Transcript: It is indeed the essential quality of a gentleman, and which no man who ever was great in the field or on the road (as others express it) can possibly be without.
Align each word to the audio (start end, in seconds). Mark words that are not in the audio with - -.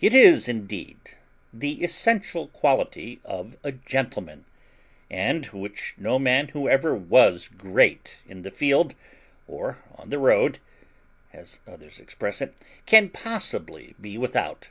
It 0.00 0.14
is 0.14 0.48
indeed 0.48 0.96
the 1.52 1.84
essential 1.84 2.48
quality 2.48 3.20
of 3.22 3.54
a 3.62 3.70
gentleman, 3.70 4.46
and 5.10 5.44
which 5.50 5.92
no 5.98 6.18
man 6.18 6.48
who 6.48 6.70
ever 6.70 6.94
was 6.94 7.48
great 7.48 8.16
in 8.26 8.40
the 8.40 8.50
field 8.50 8.94
or 9.46 9.76
on 9.94 10.08
the 10.08 10.18
road 10.18 10.58
(as 11.34 11.60
others 11.68 12.00
express 12.00 12.40
it) 12.40 12.54
can 12.86 13.10
possibly 13.10 13.94
be 14.00 14.16
without. 14.16 14.70